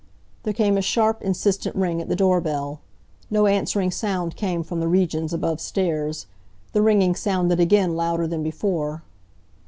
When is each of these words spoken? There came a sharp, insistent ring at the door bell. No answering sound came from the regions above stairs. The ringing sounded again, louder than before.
There 0.41 0.53
came 0.53 0.77
a 0.77 0.81
sharp, 0.81 1.21
insistent 1.21 1.75
ring 1.75 2.01
at 2.01 2.09
the 2.09 2.15
door 2.15 2.41
bell. 2.41 2.81
No 3.29 3.45
answering 3.45 3.91
sound 3.91 4.35
came 4.35 4.63
from 4.63 4.79
the 4.79 4.87
regions 4.87 5.31
above 5.31 5.61
stairs. 5.61 6.25
The 6.73 6.81
ringing 6.81 7.13
sounded 7.13 7.59
again, 7.59 7.95
louder 7.95 8.25
than 8.25 8.41
before. 8.41 9.03